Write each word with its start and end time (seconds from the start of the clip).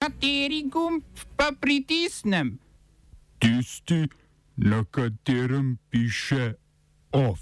Kateri 0.00 0.62
gumb 0.62 1.02
pa 1.36 1.52
pritisnem? 1.60 2.58
Tisti, 3.38 4.08
na 4.56 4.84
katerem 4.90 5.78
piše 5.90 6.54
OF. 7.12 7.40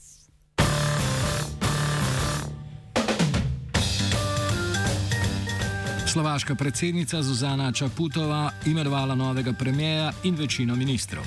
Slovaška 6.06 6.54
predsednica 6.54 7.22
Zuzana 7.22 7.72
Čaputova 7.72 8.50
imenovala 8.66 9.14
novega 9.14 9.52
premijeja 9.52 10.12
in 10.24 10.34
večino 10.34 10.76
ministrov. 10.76 11.24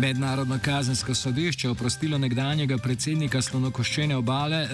Mednarodno 0.00 0.58
kazensko 0.64 1.14
sodišče 1.14 1.68
oprostilo 1.68 2.18
nekdanjega 2.18 2.78
predsednika 2.78 3.42
slonokoščene 3.42 4.16
obale 4.16 4.68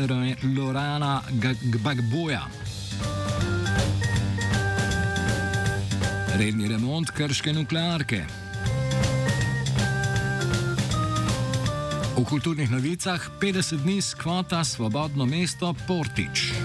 Lorana 0.57 1.23
Gbagboja. 1.63 2.47
Redni 6.41 6.69
remont 6.73 7.11
krške 7.13 7.53
nuklearke. 7.53 8.23
V 12.17 12.25
kulturnih 12.25 12.71
novicah 12.73 13.21
50 13.41 13.85
dni 13.85 14.01
skvota 14.01 14.65
Svobodno 14.65 15.29
mesto 15.29 15.75
Portič. 15.85 16.57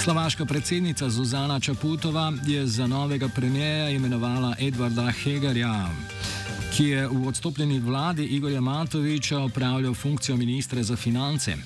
Slovaška 0.00 0.48
predsednica 0.48 1.10
Zuzana 1.12 1.60
Čaputova 1.60 2.32
je 2.46 2.66
za 2.66 2.86
novega 2.86 3.28
premijeja 3.28 3.90
imenovala 3.90 4.56
Edvarda 4.60 5.12
Hegerja, 5.12 5.92
ki 6.76 6.84
je 6.84 7.06
v 7.08 7.28
odstopljeni 7.28 7.80
vladi 7.80 8.24
Igorja 8.24 8.60
Matoviča 8.60 9.38
opravljal 9.38 9.94
funkcijo 9.94 10.36
ministra 10.36 10.82
za 10.82 10.96
finance. 10.96 11.56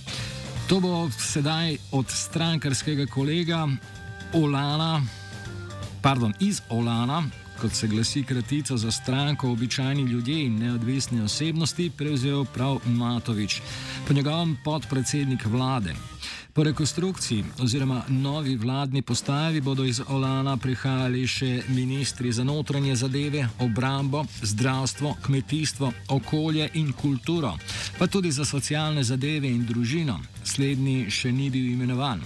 To 0.69 0.81
bo 0.81 1.11
sedaj 1.11 1.77
od 1.93 2.07
strankarskega 2.09 3.07
kolega 3.07 3.69
Olana, 4.33 5.03
pardon, 6.03 6.35
iz 6.41 6.63
Olana, 6.69 7.25
kot 7.61 7.73
se 7.73 7.89
glasi 7.89 8.23
kratica 8.23 8.77
za 8.77 8.91
stranko 8.91 9.51
običajni 9.51 10.03
ljudje 10.03 10.45
in 10.45 10.59
neodvisne 10.59 11.23
osebnosti, 11.23 11.91
prevzel 11.91 12.45
prav 12.45 12.79
Matovič, 12.87 13.61
po 14.09 14.15
njegovem 14.15 14.57
podpredsednik 14.65 15.45
vlade. 15.45 15.95
Po 16.53 16.65
rekonstrukciji 16.65 17.45
oziroma 17.63 18.03
novi 18.09 18.57
vladni 18.57 19.03
postavi 19.03 19.61
bodo 19.61 19.85
iz 19.85 20.01
Olana 20.09 20.57
prihajali 20.57 21.27
še 21.27 21.63
ministri 21.69 22.33
za 22.33 22.45
notranje 22.45 22.97
zadeve, 22.97 23.45
obrambo, 23.59 24.25
zdravstvo, 24.43 25.15
kmetijstvo, 25.23 25.93
okolje 26.09 26.69
in 26.75 26.93
kulturo, 26.93 27.55
pa 27.99 28.07
tudi 28.07 28.33
za 28.33 28.45
socialne 28.45 29.05
zadeve 29.05 29.49
in 29.49 29.63
družino. 29.67 30.19
Slednji 30.45 31.11
še 31.11 31.33
ni 31.33 31.51
bil 31.51 31.73
imenovan. 31.73 32.23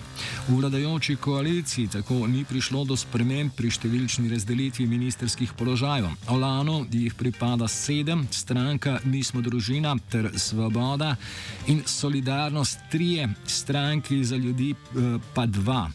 V 0.49 0.59
vladajoči 0.59 1.17
koaliciji 1.17 1.89
tako 1.89 2.27
ni 2.27 2.45
prišlo 2.45 2.85
do 2.85 2.97
sprememb 2.97 3.55
pri 3.57 3.71
številčni 3.71 4.29
razdelitvi 4.33 4.87
ministerskih 4.87 5.55
položajev. 5.59 6.11
Olano 6.35 6.85
jih 6.91 7.15
pripada 7.15 7.69
sedem, 7.69 8.27
stranka 8.31 9.01
Mi 9.05 9.23
smo 9.23 9.43
družina 9.43 9.97
ter 10.11 10.31
Svoboda 10.37 11.17
in 11.67 11.83
Solidarnost 11.87 12.79
trije, 12.91 13.29
stranki 13.47 14.25
za 14.25 14.37
ljudi 14.37 14.73
eh, 14.75 15.19
pa 15.35 15.47
dva. 15.47 15.89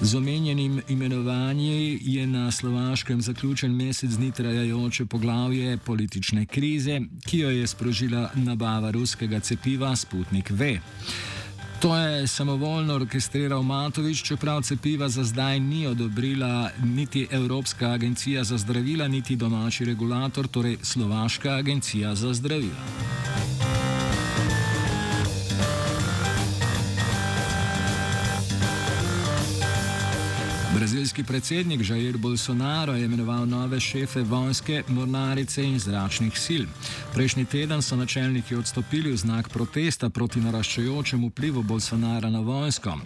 Z 0.00 0.14
omenjenim 0.14 0.82
imenovanjem 0.88 1.98
je 2.02 2.26
na 2.26 2.50
Slovaškem 2.50 3.20
zaključen 3.22 3.76
mesec 3.76 4.10
dni 4.10 4.32
trajajoče 4.32 5.06
poglavje 5.06 5.76
politične 5.76 6.46
krize, 6.46 7.00
ki 7.26 7.38
jo 7.38 7.50
je 7.50 7.66
sprožila 7.66 8.30
nabava 8.34 8.90
ruskega 8.90 9.40
cepiva 9.40 9.96
Sputnik 9.96 10.50
V. 10.50 10.78
To 11.84 11.96
je 11.96 12.26
samovoljno 12.26 12.94
orkestriral 12.94 13.62
Matovič, 13.62 14.22
čeprav 14.22 14.62
cepiva 14.62 15.08
za 15.08 15.24
zdaj 15.24 15.60
ni 15.60 15.86
odobrila 15.86 16.70
niti 16.84 17.26
Evropska 17.30 17.90
agencija 17.90 18.44
za 18.44 18.58
zdravila, 18.58 19.08
niti 19.08 19.36
domači 19.36 19.84
regulator, 19.84 20.48
torej 20.48 20.78
Slovaška 20.82 21.50
agencija 21.50 22.14
za 22.14 22.32
zdravila. 22.34 23.33
Brazilski 30.74 31.24
predsednik 31.24 31.90
Jair 31.90 32.18
Bolsonaro 32.18 32.94
je 32.94 33.04
imenoval 33.04 33.46
nove 33.46 33.80
šefe 33.80 34.22
vojske, 34.22 34.82
mornarice 34.88 35.62
in 35.64 35.78
zračnih 35.78 36.38
sil. 36.44 36.64
Prejšnji 37.12 37.44
teden 37.44 37.82
so 37.82 37.96
načelniki 37.96 38.56
odstopili 38.56 39.12
v 39.12 39.16
znak 39.16 39.48
protesta 39.48 40.10
proti 40.10 40.40
naraščajočemu 40.40 41.28
vplivu 41.28 41.62
Bolsonara 41.62 42.30
na 42.30 42.40
vojsko. 42.40 42.98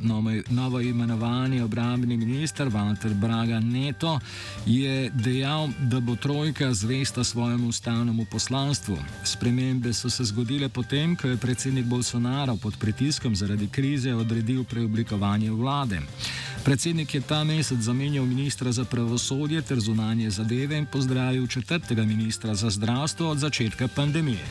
Novo 0.48 0.80
imenovani 0.80 1.60
obrambni 1.60 2.16
minister 2.16 2.68
Walter 2.68 3.14
Braga 3.14 3.60
Neto 3.60 4.18
je 4.66 5.10
dejal, 5.10 5.68
da 5.78 6.00
bo 6.00 6.16
trojka 6.16 6.74
zvesta 6.74 7.24
svojemu 7.24 7.68
ustavnemu 7.68 8.24
poslanstvu. 8.30 8.96
Spremembe 9.24 9.92
so 9.92 10.10
se 10.10 10.24
zgodile 10.24 10.68
potem, 10.68 11.16
ko 11.16 11.28
je 11.28 11.36
predsednik 11.36 11.84
Bolsonaro 11.84 12.56
pod 12.56 12.78
pritiskom 12.78 13.36
zaradi 13.36 13.68
krize 13.68 14.14
odredil 14.14 14.64
preoblikovanje 14.64 15.50
vlade. 15.50 16.00
Predsednik 16.68 17.14
je 17.14 17.20
ta 17.20 17.44
mesec 17.44 17.80
zamenjal 17.80 18.26
ministra 18.28 18.72
za 18.72 18.84
pravosodje 18.84 19.62
ter 19.62 19.80
zunanje 19.80 20.30
zadeve 20.30 20.76
in 20.76 20.86
pozdravil 20.86 21.46
četrtega 21.46 22.04
ministra 22.04 22.54
za 22.54 22.70
zdravstvo 22.70 23.30
od 23.30 23.38
začetka 23.38 23.88
pandemije. 23.88 24.44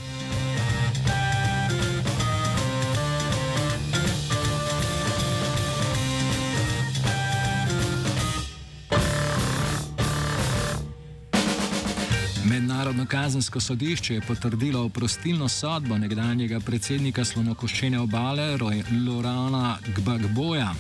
Mednarodno 12.98 13.22
kazensko 13.22 13.60
sodišče 13.60 14.14
je 14.14 14.22
potrdilo 14.22 14.86
oprostilno 14.86 15.48
sodbo 15.48 15.98
nekdanjega 15.98 16.60
predsednika 16.60 17.26
slonokoščene 17.26 18.00
obale 18.00 18.58
Lorana 19.06 19.78
Gbagboja 19.96 20.72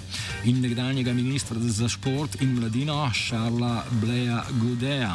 in 0.45 0.61
nekdanjega 0.61 1.13
ministra 1.13 1.59
za 1.59 1.89
šport 1.89 2.41
in 2.41 2.55
mladino 2.57 3.11
Šarla 3.13 3.83
Bleja 4.01 4.43
Gudeja. 4.61 5.13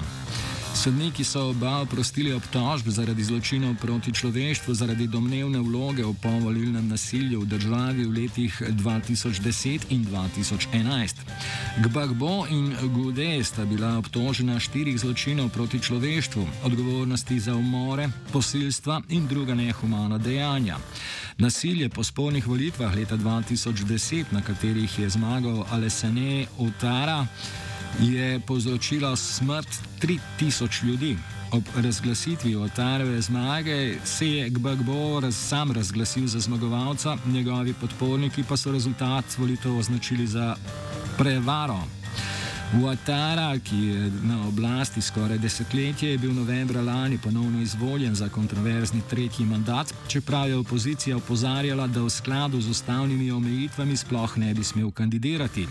Sodniki 0.83 1.25
so 1.25 1.55
oba 1.55 1.77
oprostili 1.79 2.33
obtožb 2.35 2.89
zaradi 2.91 3.23
zločinov 3.23 3.79
proti 3.79 4.11
človeštvu, 4.11 4.75
zaradi 4.75 5.07
domnevne 5.07 5.63
vloge 5.63 6.03
v 6.03 6.11
povolilnem 6.19 6.89
nasilju 6.91 7.47
v 7.47 7.47
državi 7.47 8.03
v 8.03 8.11
letih 8.11 8.51
2010 8.83 9.95
in 9.95 10.03
2011. 10.11 11.23
Gbagbo 11.87 12.51
in 12.51 12.75
Gude 12.91 13.39
sta 13.47 13.63
bila 13.63 13.95
obtožena 14.03 14.59
štirih 14.59 14.99
zločinov 14.99 15.55
proti 15.55 15.79
človeštvu, 15.79 16.67
odgovornosti 16.67 17.39
za 17.39 17.55
umore, 17.55 18.11
posilstva 18.35 19.07
in 19.15 19.31
druga 19.31 19.55
nehumana 19.55 20.19
dejanja. 20.19 20.83
Nasilje 21.39 21.95
po 21.95 22.03
spolnih 22.03 22.43
volitvah 22.43 22.91
leta 22.91 23.15
2010, 23.15 24.35
na 24.35 24.43
katerih 24.43 24.91
je 24.99 25.07
zmagal 25.07 25.63
Alessane 25.71 26.51
Otara, 26.59 27.23
je 28.01 28.41
povzročila 28.41 29.17
smrt 29.17 29.69
3000 30.01 30.85
ljudi. 30.85 31.17
Ob 31.53 31.63
razglasitvi 31.77 32.57
Otareve 32.57 33.21
zmage 33.21 33.95
se 34.05 34.29
je 34.29 34.49
Gbagbo 34.51 35.21
raz, 35.21 35.37
sam 35.37 35.73
razglasil 35.73 36.27
za 36.27 36.41
zmagovalca, 36.41 37.17
njegovi 37.27 37.75
podporniki 37.75 38.45
pa 38.49 38.57
so 38.57 38.73
rezultat 38.73 39.25
volitev 39.39 39.79
označili 39.79 40.27
za 40.27 40.57
prevaro. 41.19 41.81
Ouattara, 42.81 43.59
ki 43.59 43.77
je 43.77 44.11
na 44.23 44.49
oblasti 44.49 45.03
skoraj 45.03 45.39
desetletje, 45.39 46.11
je 46.11 46.19
bil 46.19 46.33
novembra 46.33 46.81
lani 46.81 47.19
ponovno 47.19 47.61
izvoljen 47.61 48.15
za 48.15 48.29
kontroverzni 48.29 49.01
tretji 49.11 49.47
mandat, 49.47 49.95
čeprav 50.09 50.49
je 50.49 50.57
opozicija 50.57 51.17
opozarjala, 51.17 51.87
da 51.87 52.03
v 52.03 52.11
skladu 52.11 52.61
z 52.61 52.71
ustavnimi 52.71 53.31
omejitvami 53.31 53.97
sploh 53.97 54.39
ne 54.39 54.55
bi 54.55 54.65
smel 54.65 54.91
kandidirati. 54.91 55.67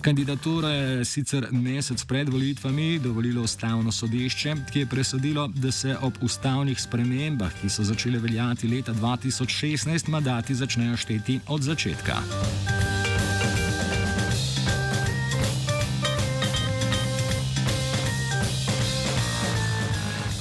Kandidatura 0.00 0.68
je 0.68 1.04
sicer 1.04 1.46
mesec 1.52 2.04
pred 2.04 2.28
volitvami 2.28 2.98
dovolilo 2.98 3.42
ustavno 3.42 3.92
sodišče, 3.92 4.54
ki 4.72 4.78
je 4.78 4.86
presodilo, 4.86 5.48
da 5.48 5.72
se 5.72 5.96
ob 6.02 6.12
ustavnih 6.22 6.80
spremembah, 6.80 7.52
ki 7.60 7.68
so 7.68 7.84
začele 7.84 8.18
veljati 8.18 8.68
leta 8.68 8.94
2016, 8.94 10.08
mandati 10.08 10.54
začnejo 10.54 10.96
šteti 10.96 11.40
od 11.48 11.62
začetka. 11.62 12.22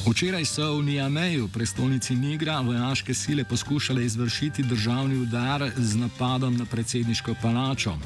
Včeraj 0.06 0.46
so 0.46 0.78
v 0.78 0.86
Niameju, 0.86 1.48
prestolnici 1.48 2.16
Nigra, 2.16 2.60
vojaške 2.62 3.14
sile 3.14 3.44
poskušale 3.44 4.06
izvršiti 4.06 4.64
državni 4.64 5.18
udar 5.18 5.72
z 5.78 5.98
napadom 5.98 6.58
na 6.58 6.66
predsedniško 6.66 7.34
palačo. 7.42 7.98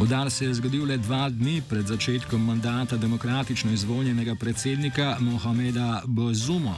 Udar 0.00 0.30
se 0.30 0.44
je 0.44 0.54
zgodil 0.54 0.84
le 0.86 0.96
dva 0.96 1.28
dni 1.30 1.62
pred 1.68 1.86
začetkom 1.86 2.44
mandata 2.44 2.96
demokratično 2.96 3.72
izvoljenega 3.72 4.34
predsednika 4.34 5.16
Mohameda 5.20 6.02
Bozuma. 6.06 6.76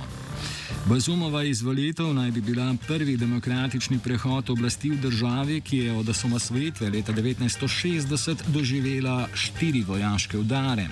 Bazumova 0.86 1.42
izvolitev 1.44 2.14
naj 2.14 2.30
bi 2.30 2.40
bila 2.40 2.74
prvi 2.86 3.16
demokratični 3.16 3.98
prehod 3.98 4.50
oblasti 4.50 4.90
v 4.90 4.96
državi, 4.96 5.60
ki 5.60 5.78
je 5.78 5.92
od 5.92 6.08
osamosvojitve 6.08 6.90
leta 6.90 7.12
1960 7.12 8.36
doživela 8.48 9.28
štiri 9.34 9.82
vojaške 9.82 10.38
udare. 10.38 10.88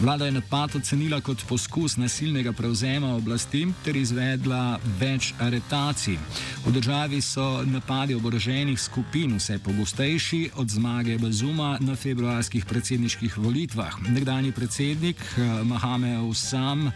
Vlada 0.00 0.24
je 0.24 0.32
napad 0.32 0.76
ocenila 0.76 1.20
kot 1.20 1.44
poskus 1.48 1.96
nasilnega 1.96 2.52
prevzema 2.52 3.14
oblasti 3.14 3.66
ter 3.84 3.96
izvedla 3.96 4.78
več 5.00 5.34
aretacij. 5.38 6.16
V 6.64 6.72
državi 6.72 7.20
so 7.20 7.60
napadi 7.68 8.14
oboroženih 8.16 8.80
skupin 8.80 9.36
vse 9.36 9.58
pogostejši 9.58 10.50
od 10.56 10.70
zmage 10.70 11.18
Bazuma 11.18 11.76
na 11.80 11.96
februarskih 11.96 12.64
predsedniških 12.64 13.38
volitvah. 13.38 14.00
Nekdani 14.08 14.52
predsednik 14.52 15.16
eh, 15.36 15.62
Mohamed 15.64 16.24
Usam. 16.30 16.88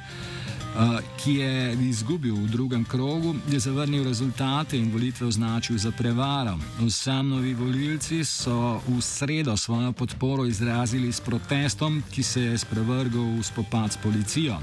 Eh, 0.75 1.01
ki 1.23 1.35
je 1.35 1.77
izgubil 1.87 2.35
v 2.35 2.49
drugem 2.51 2.85
krogu, 2.85 3.35
je 3.51 3.61
zavrnil 3.61 4.05
rezultate 4.05 4.79
in 4.79 4.91
volitve 4.91 5.27
označil 5.27 5.79
za 5.79 5.91
prevaro. 5.91 6.59
Vsem 6.83 7.29
novi 7.29 7.55
volilci 7.55 8.25
so 8.25 8.83
v 8.89 8.99
sredo 8.99 9.57
svojo 9.57 9.93
podporo 9.93 10.47
izrazili 10.47 11.13
s 11.13 11.21
protestom, 11.21 12.03
ki 12.11 12.23
se 12.23 12.41
je 12.41 12.59
sprevrgal 12.59 13.39
v 13.39 13.43
spopad 13.43 13.93
s 13.93 13.97
policijo. 14.03 14.59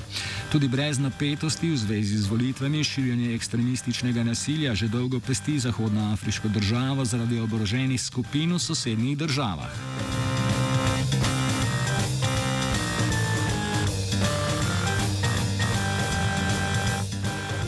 Tudi 0.51 0.67
brez 0.67 0.99
napetosti 0.99 1.71
v 1.71 1.77
zvezi 1.77 2.17
z 2.17 2.27
volitvami 2.27 2.83
širjenje 2.83 3.35
ekstremističnega 3.35 4.23
nasilja 4.23 4.75
že 4.75 4.91
dolgo 4.91 5.19
pesti 5.19 5.59
Zahodno 5.59 6.11
Afriško 6.11 6.47
državo 6.47 7.05
zaradi 7.05 7.39
oboroženih 7.39 8.01
skupin 8.01 8.51
v 8.53 8.59
sosednjih 8.59 9.17
državah. 9.17 9.71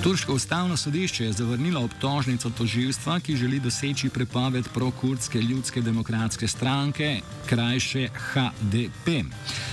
Turško 0.03 0.33
ustavno 0.33 0.77
sodišče 0.77 1.25
je 1.25 1.33
zavrnilo 1.33 1.81
obtožnico 1.81 2.49
tožilstva, 2.49 3.19
ki 3.19 3.35
želi 3.35 3.59
doseči 3.59 4.09
prepoved 4.09 4.67
prokurdske 4.73 5.41
ljudske 5.41 5.81
demokratske 5.81 6.47
stranke, 6.47 7.21
krajše 7.45 8.09
HDP. 8.13 9.07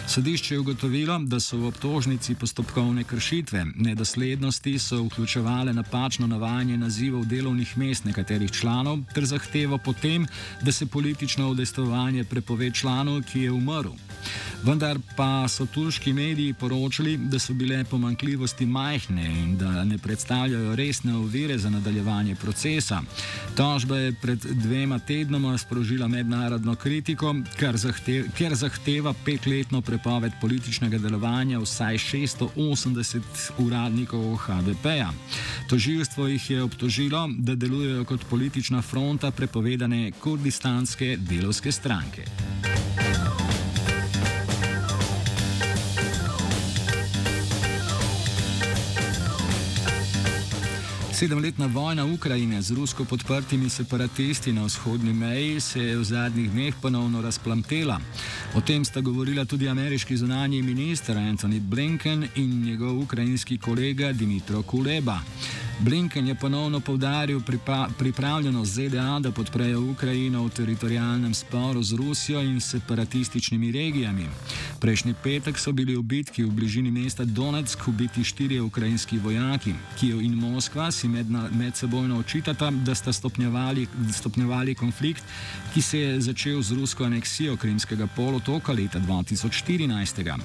Sodišče 0.07 0.55
je 0.55 0.59
ugotovilo, 0.59 1.19
da 1.19 1.41
so 1.41 1.59
v 1.59 1.67
obtožnici 1.67 2.35
postopkovne 2.35 3.05
kršitve, 3.05 3.65
nedoslednosti 3.75 4.79
so 4.79 5.03
vključevale 5.03 5.73
napačno 5.73 6.27
navajanje 6.27 6.79
nazivov 6.79 7.25
delovnih 7.25 7.79
mest 7.79 8.05
nekaterih 8.05 8.51
članov 8.51 8.99
ter 9.15 9.25
zahtevo 9.25 9.79
potem, 9.79 10.27
da 10.63 10.73
se 10.73 10.87
politično 10.87 11.51
udejstvovanje 11.51 12.25
prepove 12.25 12.71
članu, 12.71 13.23
ki 13.33 13.41
je 13.41 13.53
umrl. 13.53 13.93
Vendar 14.63 14.99
pa 15.17 15.49
so 15.49 15.67
turški 15.67 16.13
mediji 16.13 16.53
poročali, 16.53 17.17
da 17.17 17.39
so 17.39 17.55
bile 17.55 17.85
pomankljivosti 17.85 18.67
majhne 18.67 19.25
in 19.25 19.57
da 19.59 19.85
ne 19.85 19.99
predstavljajo 19.99 20.20
resne 20.75 21.15
ovire 21.17 21.59
za 21.59 21.71
nadaljevanje 21.71 22.35
procesa. 22.35 23.03
Tožba 23.57 23.99
je 23.99 24.13
pred 24.23 24.39
dvema 24.39 24.99
tednoma 24.99 25.59
sprožila 25.59 26.09
mednarodno 26.09 26.75
kritiko, 26.75 27.35
zahtev, 27.75 28.25
ker 28.39 28.55
zahteva 28.55 29.15
petletno 29.25 29.81
prepoved 29.81 30.33
političnega 30.41 30.99
delovanja 30.99 31.59
vsaj 31.59 31.99
680 31.99 33.21
uradnikov 33.59 34.37
HDP-ja. 34.37 35.13
Toživstvo 35.69 36.27
jih 36.27 36.51
je 36.51 36.63
obtožilo, 36.63 37.29
da 37.39 37.55
delujejo 37.55 38.05
kot 38.05 38.25
politična 38.31 38.83
fronta 38.83 39.31
prepovedane 39.31 40.13
kurdistanske 40.13 41.17
delovske 41.21 41.73
stranke. 41.73 42.25
Sedemletna 51.21 51.67
vojna 51.67 52.05
Ukrajine 52.05 52.63
z 52.63 52.71
rusko 52.71 53.05
podprtimi 53.05 53.69
separatisti 53.69 54.53
na 54.53 54.65
vzhodni 54.65 55.13
meji 55.13 55.61
se 55.61 55.81
je 55.81 55.97
v 55.97 56.05
zadnjih 56.05 56.51
dneh 56.51 56.75
ponovno 56.83 57.21
razplamtela. 57.21 58.01
O 58.55 58.61
tem 58.61 58.85
sta 58.85 59.01
govorila 59.01 59.45
tudi 59.45 59.69
ameriški 59.69 60.17
zunanji 60.17 60.63
minister 60.63 61.17
Antony 61.17 61.61
Blinken 61.61 62.25
in 62.37 62.65
njegov 62.65 62.99
ukrajinski 63.01 63.59
kolega 63.59 64.13
Dimitro 64.13 64.63
Kuleba. 64.63 65.21
Blinken 65.83 66.29
je 66.29 66.35
ponovno 66.35 66.81
povdaril 66.81 67.41
pripravljenost 67.99 68.73
ZDA, 68.73 69.19
da 69.21 69.31
podprejo 69.33 69.81
Ukrajino 69.81 70.45
v 70.45 70.51
teritorijalnem 70.51 71.35
sporu 71.35 71.83
z 71.83 71.93
Rusijo 71.95 72.41
in 72.41 72.61
separatističnimi 72.61 73.73
regijami. 73.73 74.27
Prejšnji 74.81 75.15
petek 75.23 75.59
so 75.59 75.73
bili 75.73 75.97
v 75.97 76.03
bitki 76.03 76.45
v 76.45 76.51
bližini 76.51 76.91
mesta 76.91 77.25
Donetsk 77.25 77.89
ubiti 77.89 78.25
štirje 78.25 78.63
ukrajinski 78.63 79.19
vojaki. 79.19 79.75
Kijev 80.01 80.21
in 80.21 80.35
Moskva 80.35 80.91
si 80.91 81.09
med, 81.09 81.27
med 81.31 81.77
sebojno 81.77 82.19
očitata, 82.19 82.71
da 82.71 82.95
sta 82.95 83.13
stopnjevali, 83.13 83.87
stopnjevali 84.13 84.75
konflikt, 84.75 85.25
ki 85.75 85.83
se 85.83 85.99
je 85.99 86.21
začel 86.21 86.63
z 86.63 86.73
rusko 86.73 87.05
aneksijo 87.05 87.57
Krimskega 87.57 88.07
polotoka 88.17 88.73
leta 88.73 88.99
2014. 88.99 90.41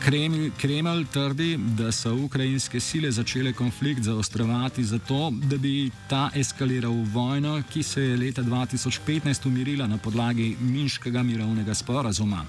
Kreml, 0.00 0.50
Kreml 0.58 1.04
trdi, 1.12 1.56
da 1.78 1.92
so 1.92 2.14
ukrajinske 2.14 2.80
sile 2.80 3.10
začele 3.10 3.52
konflikt 3.52 4.02
zaostrovati 4.02 4.71
zato, 4.78 5.32
da 5.50 5.56
bi 5.56 5.90
ta 6.08 6.30
eskaliral 6.34 6.92
v 6.92 7.08
vojno, 7.12 7.62
ki 7.72 7.82
se 7.82 8.02
je 8.02 8.16
leta 8.16 8.42
2015 8.42 9.46
umirila 9.46 9.86
na 9.86 9.98
podlagi 9.98 10.56
Minskega 10.60 11.22
mirovnega 11.22 11.74
sporazuma. 11.74 12.44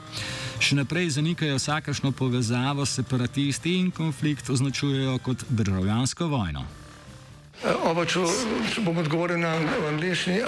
Še 0.59 0.75
naprej 0.79 1.09
zanikajo 1.17 1.57
vsakašno 1.59 2.11
povezavo 2.11 2.85
s 2.85 2.95
separatisti 3.01 3.75
in 3.79 3.91
konflikt 3.91 4.49
označujejo 4.49 5.17
kot 5.19 5.43
državljansko 5.49 6.27
vojno. 6.27 6.82
Oba, 7.63 8.03
če, 8.03 8.19
če 8.73 8.81
bom 8.83 8.97
odgovoril 8.99 9.39
na 9.39 9.53
angliški. 9.87 10.41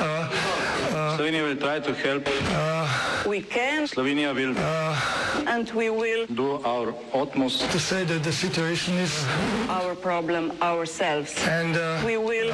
Slovenija 1.15 1.45
bo 1.47 1.55
poskušala 1.63 2.19
pomagati. 2.27 3.87
Slovenija 3.87 4.33
bo 4.33 4.39
naredila 4.41 4.99
naš 5.47 6.91
utmost, 7.13 7.63
da 7.63 7.67
bo 7.71 7.79
rekla, 7.95 8.19
da 8.19 8.29
je 8.29 8.33
situacija 8.33 8.95
naš 8.95 9.95
problem, 10.03 10.51
naš 10.59 10.89
sebe. 10.91 11.23
In 11.55 11.71
bomo 12.03 12.19
naredili 12.19 12.51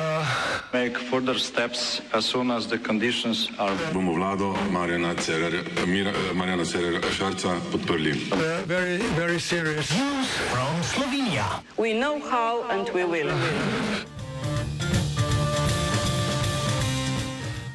nadaljnje 0.73 0.93
korake, 1.09 2.01
as 2.13 2.25
soon 2.25 2.51
as 2.51 2.67
the 2.67 2.77
conditions 2.77 3.49
are. 3.57 3.73
Bomo 3.93 4.13
vlado 4.13 4.55
Marjana 4.69 5.15
Cererja, 5.15 5.63
Marjana 6.33 6.65
Cererja 6.65 7.01
Šarca 7.17 7.57
podprli. 7.71 8.13
Very, 8.67 9.01
very 9.17 9.39
serious. 9.39 9.89
From 10.53 10.83
Slovenija. 10.83 11.45
We 11.77 11.93
know 11.93 12.19
how 12.29 12.61
and 12.69 12.89
we 12.93 13.03
will. 13.05 13.31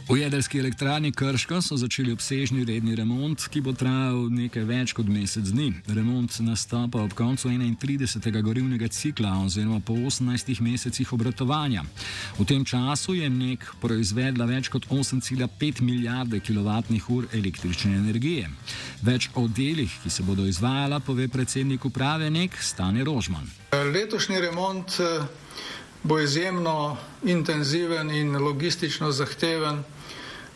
V 0.08 0.16
jedrski 0.16 0.58
elektrarni 0.58 1.12
Krško 1.12 1.58
so 1.62 1.76
začeli 1.76 2.12
obsežni 2.12 2.64
redni 2.64 2.94
remont, 2.94 3.42
ki 3.50 3.58
bo 3.58 3.72
trajal 3.74 4.28
nekaj 4.30 4.62
več 4.62 4.92
kot 4.94 5.08
mesec 5.10 5.48
dni. 5.50 5.72
Remont 5.90 6.30
nastopa 6.46 7.00
ob 7.02 7.10
koncu 7.18 7.50
31. 7.50 8.38
gorivnega 8.46 8.86
cikla 8.86 9.32
oziroma 9.42 9.80
po 9.82 9.96
18 9.98 10.60
mesecih 10.62 11.10
obratovanja. 11.12 11.82
V 12.38 12.46
tem 12.46 12.62
času 12.62 13.16
je 13.18 13.26
nek 13.26 13.66
proizvedla 13.82 14.46
več 14.46 14.70
kot 14.70 14.86
8,5 14.86 15.82
milijarde 15.82 16.38
kWh 16.38 17.34
električne 17.34 17.98
energije. 17.98 18.46
Več 19.02 19.26
o 19.34 19.48
delih, 19.50 19.90
ki 20.04 20.10
se 20.10 20.22
bodo 20.22 20.46
izvajala, 20.46 21.02
pove 21.02 21.26
predsednik 21.26 21.82
uprave 21.84 22.30
nek 22.30 22.54
Stane 22.62 23.02
Rožman. 23.02 23.50
Letošnji 23.74 24.38
remont 24.38 25.02
bo 26.06 26.18
izjemno 26.20 26.96
intenziven 27.24 28.10
in 28.10 28.36
logistično 28.36 29.10
zahteven 29.12 29.82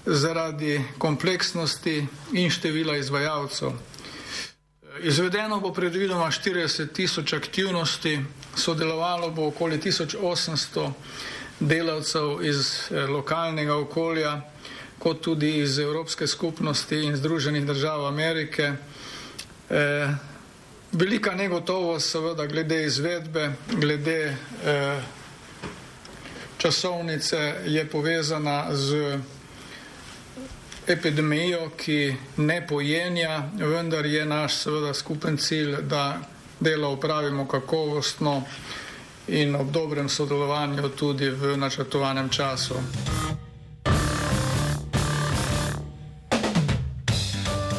zaradi 0.07 0.85
kompleksnosti 0.99 2.07
in 2.33 2.51
števila 2.51 2.97
izvajalcev. 2.97 3.71
Izvedeno 5.03 5.61
bo 5.61 5.73
predvidoma 5.73 6.31
40 6.31 6.93
tisoč 6.93 7.33
aktivnosti, 7.33 8.21
sodelovalo 8.57 9.31
bo 9.31 9.47
okoli 9.47 9.79
1800 9.79 10.93
delavcev 11.61 12.45
iz 12.45 12.73
eh, 12.91 13.07
lokalnega 13.07 13.75
okolja, 13.77 14.41
kot 14.99 15.21
tudi 15.21 15.57
iz 15.59 15.79
Evropske 15.79 16.27
skupnosti 16.27 16.97
in 16.97 17.17
Združenih 17.17 17.67
držav 17.67 18.07
Amerike. 18.07 18.73
Eh, 19.71 20.11
velika 20.93 21.35
negotovost 21.35 22.11
seveda 22.11 22.47
glede 22.47 22.85
izvedbe, 22.87 23.53
glede 23.71 24.37
eh, 24.65 25.03
časovnice 26.61 27.55
je 27.67 27.89
povezana 27.89 28.69
z 28.77 29.19
epidemijo, 30.87 31.71
ki 31.77 32.15
ne 32.37 32.67
pojenja, 32.67 33.49
vendar 33.57 34.07
je 34.07 34.27
naš 34.27 34.55
seveda 34.55 34.95
skupen 34.95 35.37
cilj, 35.37 35.77
da 35.83 36.21
delo 36.61 36.93
upravimo 36.93 37.49
kakovostno 37.49 38.43
in 39.29 39.57
ob 39.57 39.71
dobrem 39.71 40.09
sodelovanju 40.09 40.89
tudi 40.89 41.31
v 41.31 41.57
načrtovanem 41.57 42.29
času. 42.29 42.75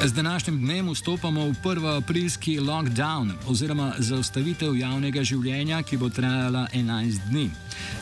Z 0.06 0.14
današnjim 0.14 0.60
dnem 0.60 0.90
vstopamo 0.90 1.46
v 1.46 1.56
prvi 1.64 1.88
aprilski 1.88 2.60
lockdown 2.60 3.32
oziroma 3.48 3.94
zaustavitev 4.00 4.74
javnega 4.78 5.22
življenja, 5.24 5.84
ki 5.86 5.98
bo 5.98 6.10
trajala 6.10 6.64
11 6.74 7.28
dni. 7.30 7.52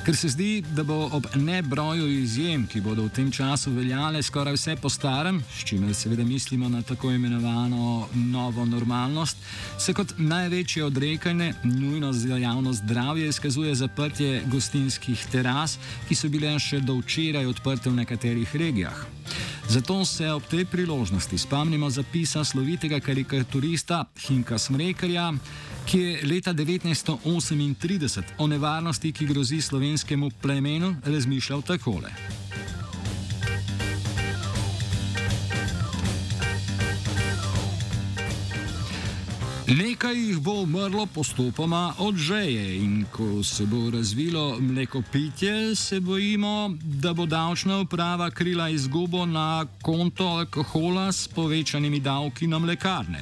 Ker 0.05 0.15
se 0.15 0.29
zdi, 0.31 0.63
da 0.75 0.83
bo 0.83 1.09
ob 1.11 1.27
nebroju 1.35 2.07
izjem, 2.07 2.63
ki 2.71 2.79
bodo 2.81 3.03
v 3.03 3.11
tem 3.17 3.31
času 3.31 3.73
veljale 3.75 4.23
skoraj 4.23 4.55
vse 4.55 4.77
po 4.79 4.89
starem, 4.89 5.41
s 5.51 5.67
čimer 5.67 5.91
seveda 5.95 6.23
mislimo 6.23 6.69
na 6.69 6.81
tako 6.81 7.11
imenovano 7.11 8.07
novo 8.15 8.65
normalnost, 8.65 9.37
se 9.77 9.93
kot 9.93 10.15
največje 10.17 10.85
odrekanje 10.85 11.53
nujno 11.63 12.13
za 12.13 12.37
javno 12.37 12.73
zdravje 12.73 13.27
izkazuje 13.27 13.75
zaprtje 13.75 14.43
gostinskih 14.47 15.27
teras, 15.31 15.75
ki 16.07 16.15
so 16.15 16.31
bile 16.31 16.55
še 16.59 16.79
do 16.79 16.95
včeraj 17.03 17.45
odprte 17.45 17.89
v 17.89 17.99
nekaterih 17.99 18.55
regijah. 18.55 19.05
Zato 19.69 20.05
se 20.05 20.25
ob 20.33 20.41
tej 20.49 20.65
priložnosti 20.65 21.37
spomnimo 21.37 21.89
zapisa 21.89 22.41
slovitega 22.41 22.97
karikaturista 22.99 24.09
Hinka 24.17 24.57
Smrekarja, 24.57 25.29
ki 25.85 25.99
je 25.99 26.25
leta 26.25 26.53
1938 26.57 28.41
o 28.41 28.47
nevarnosti, 28.47 29.13
ki 29.13 29.29
grozi 29.29 29.61
slovenskemu 29.61 30.31
plemenu, 30.41 30.95
razmišljal 31.05 31.61
takole. 31.61 32.09
Nekaj 39.69 40.15
jih 40.17 40.39
bo 40.39 40.51
umrlo 40.51 41.05
postopoma 41.05 41.93
od 41.97 42.15
žeje 42.15 42.77
in 42.77 43.05
ko 43.11 43.43
se 43.43 43.65
bo 43.65 43.89
razvilo 43.89 44.59
mlekopitje, 44.59 45.75
se 45.75 45.99
bojimo, 45.99 46.77
da 46.83 47.13
bo 47.13 47.25
davčna 47.25 47.79
uprava 47.79 48.31
krila 48.31 48.69
izgubo 48.69 49.25
na 49.25 49.65
konto 49.81 50.27
alkohola 50.27 51.11
s 51.11 51.27
povečanimi 51.27 51.99
davki 51.99 52.47
na 52.47 52.59
mlekarne. 52.59 53.21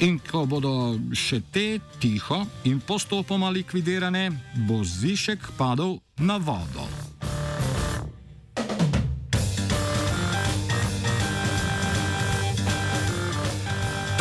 In 0.00 0.18
ko 0.30 0.46
bodo 0.46 0.98
še 1.12 1.42
te 1.52 1.78
tiho 2.00 2.46
in 2.64 2.80
postopoma 2.80 3.50
likvidirane, 3.50 4.30
bo 4.56 4.80
zvišek 4.84 5.52
padel 5.58 5.98
na 6.18 6.36
vodo. 6.36 6.83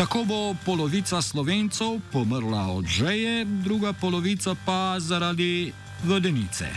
Tako 0.04 0.24
bo 0.28 0.56
polovica 0.66 1.22
slovencev 1.22 2.00
pomrla 2.12 2.68
od 2.68 2.86
žeje, 2.86 3.46
druga 3.46 3.94
polovica 3.94 4.56
pa 4.66 5.00
zaradi 5.00 5.74
vodenice. 6.04 6.68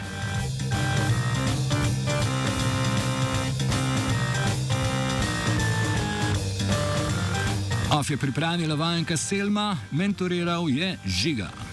Of 7.90 8.10
je 8.10 8.16
pripravila 8.16 8.74
vajenka 8.74 9.16
Selma, 9.16 9.76
mentoriral 9.90 10.68
je 10.68 10.98
Žiga. 11.06 11.65